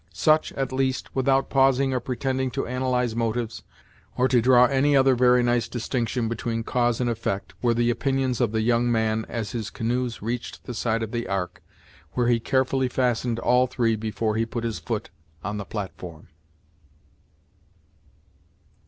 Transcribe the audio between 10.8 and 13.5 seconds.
of the ark, where he carefully fastened